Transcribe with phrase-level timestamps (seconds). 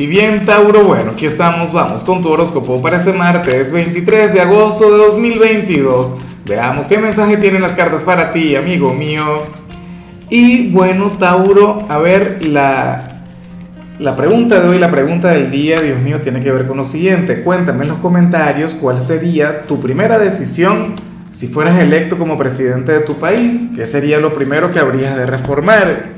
[0.00, 4.40] Y bien, Tauro, bueno, aquí estamos, vamos con tu horóscopo para este martes 23 de
[4.40, 6.14] agosto de 2022.
[6.46, 9.42] Veamos qué mensaje tienen las cartas para ti, amigo mío.
[10.30, 13.06] Y bueno, Tauro, a ver, la,
[13.98, 16.84] la pregunta de hoy, la pregunta del día, Dios mío, tiene que ver con lo
[16.84, 17.42] siguiente.
[17.42, 20.94] Cuéntame en los comentarios cuál sería tu primera decisión
[21.30, 23.72] si fueras electo como presidente de tu país.
[23.76, 26.12] ¿Qué sería lo primero que habrías de reformar?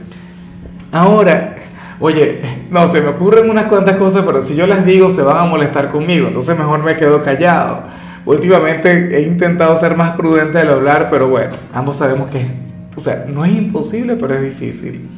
[0.93, 1.57] Ahora,
[2.05, 5.37] Oye, no, se me ocurren unas cuantas cosas, pero si yo las digo se van
[5.37, 7.85] a molestar conmigo, entonces mejor me quedo callado.
[8.27, 12.45] Últimamente he intentado ser más prudente al hablar, pero bueno, ambos sabemos que,
[12.97, 15.09] o sea, no es imposible, pero es difícil.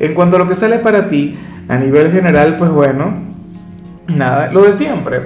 [0.00, 3.22] En cuanto a lo que sale para ti, a nivel general, pues bueno,
[4.08, 5.20] nada, lo de siempre.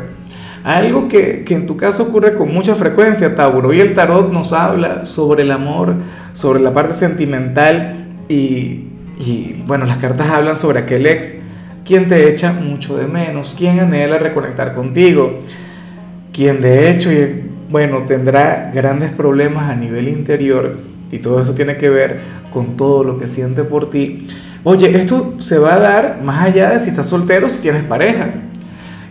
[0.62, 4.52] Algo que, que en tu caso ocurre con mucha frecuencia, Tauro, y el tarot nos
[4.52, 5.94] habla sobre el amor,
[6.34, 11.36] sobre la parte sentimental y y bueno, las cartas hablan sobre aquel ex
[11.84, 15.40] quien te echa mucho de menos, quien anhela reconectar contigo,
[16.32, 17.10] quien de hecho,
[17.68, 20.78] bueno, tendrá grandes problemas a nivel interior
[21.10, 24.28] y todo eso tiene que ver con todo lo que siente por ti.
[24.64, 27.82] Oye, esto se va a dar más allá de si estás soltero o si tienes
[27.82, 28.30] pareja.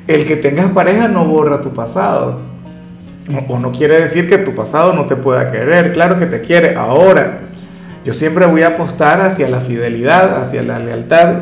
[0.08, 2.40] El que tengas pareja no borra tu pasado.
[3.48, 5.94] O no quiere decir que tu pasado no te pueda querer.
[5.94, 7.51] Claro que te quiere ahora.
[8.04, 11.36] Yo siempre voy a apostar hacia la fidelidad, hacia la lealtad.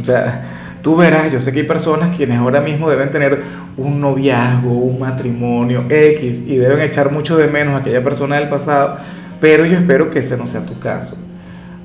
[0.00, 0.44] O sea,
[0.82, 3.42] tú verás, yo sé que hay personas quienes ahora mismo deben tener
[3.76, 8.48] un noviazgo, un matrimonio X y deben echar mucho de menos a aquella persona del
[8.48, 8.98] pasado,
[9.40, 11.18] pero yo espero que ese no sea tu caso.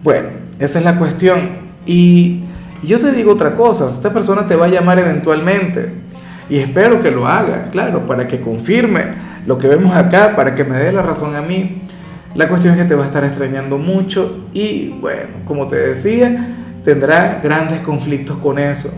[0.03, 1.65] Bueno, esa es la cuestión.
[1.85, 2.43] Y
[2.83, 6.05] yo te digo otra cosa, esta persona te va a llamar eventualmente
[6.49, 9.05] y espero que lo haga, claro, para que confirme
[9.45, 11.81] lo que vemos acá, para que me dé la razón a mí.
[12.35, 16.81] La cuestión es que te va a estar extrañando mucho y bueno, como te decía,
[16.83, 18.93] tendrá grandes conflictos con eso.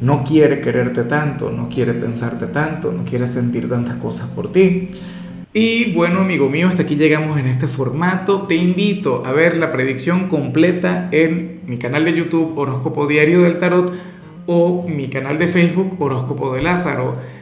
[0.00, 4.88] No quiere quererte tanto, no quiere pensarte tanto, no quiere sentir tantas cosas por ti.
[5.52, 8.48] Y bueno, amigo mío, hasta aquí llegamos en este formato.
[8.48, 13.58] Te invito a ver la predicción completa en mi canal de YouTube Horóscopo Diario del
[13.58, 13.92] Tarot
[14.46, 17.41] o mi canal de Facebook Horóscopo de Lázaro.